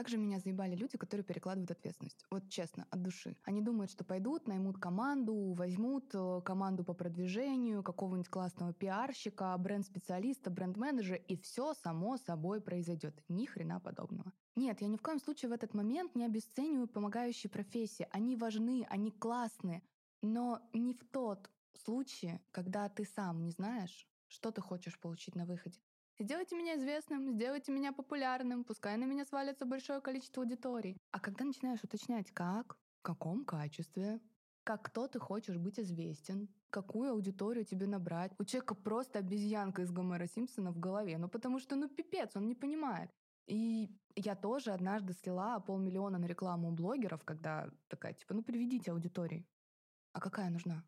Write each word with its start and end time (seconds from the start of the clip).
Как 0.00 0.08
же 0.08 0.16
меня 0.16 0.38
заебали 0.38 0.74
люди, 0.74 0.96
которые 0.96 1.24
перекладывают 1.24 1.70
ответственность. 1.70 2.24
Вот 2.30 2.48
честно, 2.48 2.86
от 2.88 3.02
души. 3.02 3.36
Они 3.44 3.60
думают, 3.60 3.90
что 3.90 4.02
пойдут, 4.02 4.48
наймут 4.48 4.78
команду, 4.78 5.52
возьмут 5.52 6.14
э, 6.14 6.40
команду 6.42 6.84
по 6.84 6.94
продвижению, 6.94 7.82
какого-нибудь 7.82 8.30
классного 8.30 8.72
пиарщика, 8.72 9.54
бренд-специалиста, 9.58 10.48
бренд-менеджера, 10.48 11.16
и 11.16 11.36
все 11.36 11.74
само 11.74 12.16
собой 12.16 12.62
произойдет. 12.62 13.22
Ни 13.28 13.44
хрена 13.44 13.78
подобного. 13.78 14.32
Нет, 14.56 14.80
я 14.80 14.88
ни 14.88 14.96
в 14.96 15.02
коем 15.02 15.18
случае 15.18 15.50
в 15.50 15.52
этот 15.52 15.74
момент 15.74 16.14
не 16.14 16.24
обесцениваю 16.24 16.88
помогающие 16.88 17.50
профессии. 17.50 18.08
Они 18.10 18.36
важны, 18.36 18.86
они 18.88 19.10
классные. 19.10 19.82
Но 20.22 20.62
не 20.72 20.94
в 20.94 21.04
тот 21.10 21.50
случай, 21.84 22.40
когда 22.52 22.88
ты 22.88 23.04
сам 23.04 23.42
не 23.42 23.50
знаешь, 23.50 24.08
что 24.28 24.50
ты 24.50 24.62
хочешь 24.62 24.98
получить 24.98 25.34
на 25.34 25.44
выходе. 25.44 25.78
Сделайте 26.20 26.54
меня 26.54 26.76
известным, 26.76 27.30
сделайте 27.32 27.72
меня 27.72 27.92
популярным, 27.92 28.62
пускай 28.62 28.98
на 28.98 29.04
меня 29.04 29.24
свалится 29.24 29.64
большое 29.64 30.02
количество 30.02 30.42
аудиторий. 30.42 30.98
А 31.12 31.18
когда 31.18 31.46
начинаешь 31.46 31.82
уточнять, 31.82 32.30
как, 32.30 32.76
в 32.98 33.02
каком 33.02 33.46
качестве, 33.46 34.20
как 34.62 34.82
кто 34.82 35.08
ты 35.08 35.18
хочешь 35.18 35.56
быть 35.56 35.80
известен, 35.80 36.50
какую 36.68 37.12
аудиторию 37.12 37.64
тебе 37.64 37.86
набрать. 37.86 38.32
У 38.38 38.44
человека 38.44 38.74
просто 38.74 39.20
обезьянка 39.20 39.80
из 39.80 39.90
Гомера 39.92 40.26
Симпсона 40.26 40.72
в 40.72 40.78
голове, 40.78 41.16
ну 41.16 41.30
потому 41.30 41.58
что, 41.58 41.74
ну 41.74 41.88
пипец, 41.88 42.36
он 42.36 42.48
не 42.48 42.54
понимает. 42.54 43.10
И 43.46 43.88
я 44.14 44.36
тоже 44.36 44.72
однажды 44.72 45.14
слила 45.14 45.58
полмиллиона 45.60 46.18
на 46.18 46.26
рекламу 46.26 46.68
у 46.68 46.72
блогеров, 46.72 47.24
когда 47.24 47.70
такая, 47.88 48.12
типа, 48.12 48.34
ну 48.34 48.42
приведите 48.42 48.92
аудитории. 48.92 49.46
А 50.12 50.20
какая 50.20 50.50
нужна? 50.50 50.84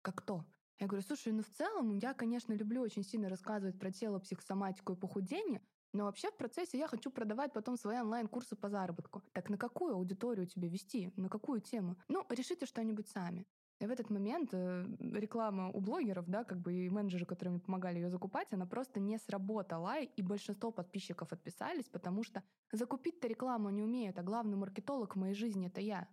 Как 0.00 0.14
кто? 0.14 0.46
Я 0.80 0.86
говорю, 0.86 1.04
слушай, 1.06 1.30
ну 1.30 1.42
в 1.42 1.50
целом 1.50 1.98
я, 1.98 2.14
конечно, 2.14 2.54
люблю 2.54 2.80
очень 2.80 3.04
сильно 3.04 3.28
рассказывать 3.28 3.78
про 3.78 3.92
тело, 3.92 4.18
психосоматику 4.18 4.94
и 4.94 4.96
похудение, 4.96 5.60
но 5.92 6.04
вообще 6.04 6.30
в 6.30 6.36
процессе 6.38 6.78
я 6.78 6.88
хочу 6.88 7.10
продавать 7.10 7.52
потом 7.52 7.76
свои 7.76 7.98
онлайн-курсы 7.98 8.56
по 8.56 8.70
заработку. 8.70 9.22
Так 9.32 9.50
на 9.50 9.58
какую 9.58 9.94
аудиторию 9.94 10.46
тебе 10.46 10.68
вести? 10.68 11.12
На 11.16 11.28
какую 11.28 11.60
тему? 11.60 11.96
Ну, 12.08 12.24
решите 12.30 12.64
что-нибудь 12.64 13.08
сами. 13.08 13.46
И 13.80 13.86
в 13.86 13.90
этот 13.90 14.08
момент 14.10 14.50
э, 14.52 14.86
реклама 15.00 15.70
у 15.70 15.80
блогеров, 15.80 16.28
да, 16.28 16.44
как 16.44 16.60
бы 16.60 16.72
и 16.72 16.88
менеджеры, 16.88 17.26
которые 17.26 17.52
мне 17.52 17.60
помогали 17.60 17.96
ее 17.96 18.10
закупать, 18.10 18.48
она 18.52 18.66
просто 18.66 19.00
не 19.00 19.18
сработала, 19.18 20.00
и 20.00 20.22
большинство 20.22 20.70
подписчиков 20.70 21.32
отписались, 21.32 21.88
потому 21.88 22.22
что 22.22 22.42
закупить-то 22.72 23.26
рекламу 23.26 23.70
не 23.70 23.82
умеют, 23.82 24.18
а 24.18 24.22
главный 24.22 24.56
маркетолог 24.56 25.16
в 25.16 25.18
моей 25.18 25.34
жизни— 25.34 25.66
это 25.68 25.80
я. 25.80 26.08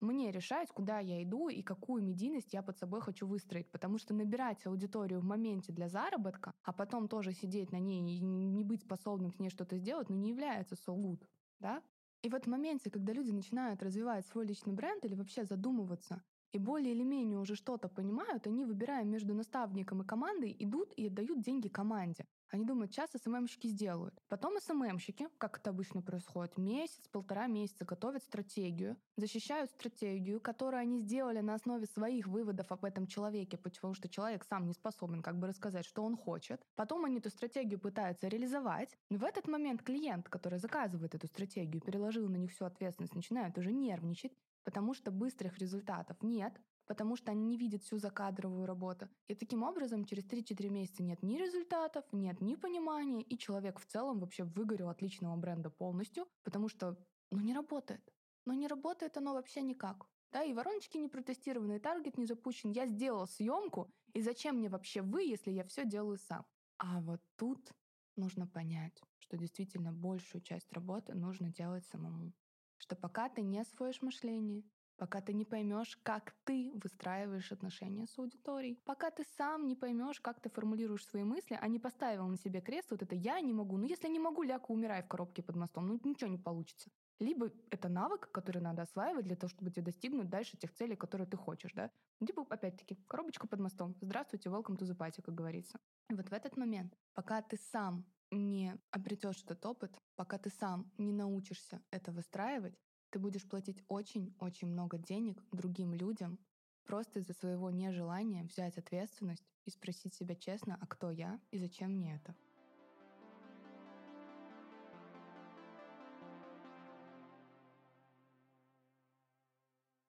Мне 0.00 0.30
решать, 0.30 0.68
куда 0.70 1.00
я 1.00 1.22
иду 1.24 1.48
и 1.48 1.62
какую 1.62 2.04
медийность 2.04 2.52
я 2.52 2.62
под 2.62 2.78
собой 2.78 3.00
хочу 3.00 3.26
выстроить. 3.26 3.70
Потому 3.72 3.98
что 3.98 4.14
набирать 4.14 4.64
аудиторию 4.66 5.20
в 5.20 5.24
моменте 5.24 5.72
для 5.72 5.88
заработка, 5.88 6.52
а 6.62 6.72
потом 6.72 7.08
тоже 7.08 7.32
сидеть 7.32 7.72
на 7.72 7.80
ней 7.80 8.00
и 8.16 8.20
не 8.20 8.62
быть 8.62 8.82
способным 8.82 9.32
с 9.32 9.40
ней 9.40 9.50
что-то 9.50 9.76
сделать, 9.76 10.08
ну 10.08 10.16
не 10.16 10.30
является 10.30 10.76
so 10.76 10.94
good. 10.96 11.24
Да? 11.58 11.82
И 12.22 12.28
вот 12.28 12.44
в 12.44 12.48
моменте, 12.48 12.90
когда 12.90 13.12
люди 13.12 13.32
начинают 13.32 13.82
развивать 13.82 14.24
свой 14.26 14.46
личный 14.46 14.72
бренд 14.72 15.04
или 15.04 15.14
вообще 15.14 15.44
задумываться, 15.44 16.22
и 16.52 16.58
более 16.58 16.94
или 16.94 17.02
менее 17.02 17.38
уже 17.38 17.54
что-то 17.54 17.88
понимают, 17.88 18.46
они, 18.46 18.64
выбирая 18.64 19.04
между 19.04 19.34
наставником 19.34 20.02
и 20.02 20.06
командой, 20.06 20.54
идут 20.58 20.92
и 20.96 21.06
отдают 21.06 21.40
деньги 21.40 21.68
команде. 21.68 22.26
Они 22.50 22.64
думают, 22.64 22.92
сейчас 22.92 23.10
СММщики 23.10 23.66
сделают. 23.66 24.14
Потом 24.28 24.58
СММщики, 24.58 25.28
как 25.36 25.58
это 25.58 25.70
обычно 25.70 26.00
происходит, 26.00 26.56
месяц, 26.56 27.06
полтора 27.08 27.46
месяца 27.46 27.84
готовят 27.84 28.22
стратегию, 28.22 28.96
защищают 29.16 29.70
стратегию, 29.70 30.40
которую 30.40 30.80
они 30.80 31.00
сделали 31.00 31.40
на 31.40 31.54
основе 31.54 31.86
своих 31.86 32.26
выводов 32.26 32.72
об 32.72 32.84
этом 32.86 33.06
человеке, 33.06 33.58
потому 33.58 33.92
что 33.94 34.08
человек 34.08 34.44
сам 34.44 34.66
не 34.66 34.72
способен 34.72 35.22
как 35.22 35.38
бы 35.38 35.46
рассказать, 35.46 35.84
что 35.84 36.02
он 36.02 36.16
хочет. 36.16 36.64
Потом 36.74 37.04
они 37.04 37.18
эту 37.18 37.28
стратегию 37.28 37.78
пытаются 37.78 38.28
реализовать. 38.28 38.96
В 39.10 39.24
этот 39.24 39.46
момент 39.46 39.82
клиент, 39.82 40.28
который 40.30 40.58
заказывает 40.58 41.14
эту 41.14 41.26
стратегию, 41.26 41.82
переложил 41.82 42.28
на 42.28 42.36
них 42.36 42.52
всю 42.52 42.64
ответственность, 42.64 43.14
начинает 43.14 43.58
уже 43.58 43.72
нервничать, 43.72 44.32
потому 44.68 44.92
что 44.92 45.10
быстрых 45.10 45.56
результатов 45.56 46.18
нет, 46.22 46.60
потому 46.86 47.16
что 47.16 47.30
они 47.30 47.46
не 47.46 47.56
видят 47.56 47.82
всю 47.82 47.96
закадровую 47.96 48.66
работу. 48.66 49.08
И 49.26 49.34
таким 49.34 49.62
образом 49.62 50.04
через 50.04 50.26
3-4 50.26 50.68
месяца 50.68 51.02
нет 51.02 51.22
ни 51.22 51.38
результатов, 51.38 52.04
нет 52.12 52.42
ни 52.42 52.54
понимания, 52.54 53.22
и 53.22 53.38
человек 53.38 53.80
в 53.80 53.86
целом 53.86 54.20
вообще 54.20 54.44
выгорел 54.44 54.90
от 54.90 55.00
личного 55.00 55.34
бренда 55.36 55.70
полностью, 55.70 56.28
потому 56.44 56.68
что 56.68 56.98
ну 57.30 57.40
не 57.40 57.54
работает. 57.54 58.02
Но 58.44 58.52
не 58.52 58.68
работает 58.68 59.16
оно 59.16 59.32
вообще 59.32 59.62
никак. 59.62 60.06
Да, 60.32 60.44
и 60.44 60.52
вороночки 60.52 60.98
не 60.98 61.08
протестированы, 61.08 61.76
и 61.76 61.80
таргет 61.80 62.18
не 62.18 62.26
запущен. 62.26 62.70
Я 62.70 62.86
сделал 62.86 63.26
съемку, 63.26 63.90
и 64.12 64.20
зачем 64.20 64.56
мне 64.56 64.68
вообще 64.68 65.00
вы, 65.00 65.22
если 65.22 65.50
я 65.50 65.64
все 65.64 65.86
делаю 65.86 66.18
сам? 66.18 66.44
А 66.76 67.00
вот 67.00 67.22
тут 67.36 67.72
нужно 68.16 68.46
понять, 68.46 69.02
что 69.18 69.38
действительно 69.38 69.94
большую 69.94 70.42
часть 70.42 70.70
работы 70.74 71.14
нужно 71.14 71.48
делать 71.48 71.86
самому. 71.86 72.34
Что 72.78 72.96
пока 72.96 73.28
ты 73.28 73.42
не 73.42 73.60
освоишь 73.60 74.02
мышление, 74.02 74.64
пока 74.96 75.20
ты 75.20 75.32
не 75.32 75.44
поймешь, 75.44 75.98
как 76.02 76.34
ты 76.44 76.72
выстраиваешь 76.74 77.52
отношения 77.52 78.06
с 78.06 78.18
аудиторией, 78.18 78.80
пока 78.84 79.10
ты 79.10 79.24
сам 79.36 79.66
не 79.66 79.76
поймешь, 79.76 80.20
как 80.20 80.40
ты 80.40 80.48
формулируешь 80.48 81.06
свои 81.06 81.24
мысли, 81.24 81.58
а 81.60 81.68
не 81.68 81.78
поставил 81.78 82.26
на 82.26 82.36
себе 82.36 82.60
крест, 82.60 82.90
вот 82.90 83.02
это 83.02 83.14
я 83.14 83.40
не 83.40 83.52
могу. 83.52 83.76
Ну, 83.76 83.86
если 83.86 84.08
не 84.08 84.18
могу, 84.18 84.42
ляку, 84.42 84.72
умирай 84.72 85.02
в 85.02 85.08
коробке 85.08 85.42
под 85.42 85.56
мостом. 85.56 85.86
Ну, 85.86 86.00
ничего 86.04 86.30
не 86.30 86.38
получится. 86.38 86.90
Либо 87.20 87.50
это 87.70 87.88
навык, 87.88 88.30
который 88.30 88.62
надо 88.62 88.82
осваивать 88.82 89.24
для 89.24 89.34
того, 89.34 89.48
чтобы 89.48 89.70
тебе 89.70 89.82
достигнуть 89.82 90.28
дальше 90.28 90.56
тех 90.56 90.72
целей, 90.72 90.94
которые 90.94 91.26
ты 91.26 91.36
хочешь, 91.36 91.72
да? 91.72 91.90
Либо, 92.20 92.46
опять-таки, 92.48 92.96
коробочка 93.08 93.48
под 93.48 93.60
мостом. 93.60 93.96
Здравствуйте, 94.00 94.50
welcome 94.50 94.76
to 94.76 94.86
the 94.86 94.96
party, 94.96 95.22
как 95.22 95.34
говорится. 95.34 95.80
И 96.10 96.14
вот 96.14 96.28
в 96.28 96.32
этот 96.32 96.56
момент, 96.56 96.96
пока 97.14 97.42
ты 97.42 97.56
сам 97.56 98.04
не 98.30 98.76
обретешь 98.90 99.42
этот 99.44 99.64
опыт, 99.66 99.98
пока 100.16 100.38
ты 100.38 100.50
сам 100.50 100.92
не 100.98 101.12
научишься 101.12 101.82
это 101.90 102.12
выстраивать, 102.12 102.78
ты 103.10 103.18
будешь 103.18 103.48
платить 103.48 103.82
очень-очень 103.88 104.68
много 104.68 104.98
денег 104.98 105.42
другим 105.52 105.94
людям 105.94 106.38
просто 106.84 107.20
из-за 107.20 107.34
своего 107.34 107.70
нежелания 107.70 108.44
взять 108.44 108.78
ответственность 108.78 109.44
и 109.66 109.70
спросить 109.70 110.14
себя 110.14 110.34
честно, 110.34 110.78
а 110.80 110.86
кто 110.86 111.10
я 111.10 111.40
и 111.50 111.58
зачем 111.58 111.92
мне 111.92 112.16
это. 112.16 112.34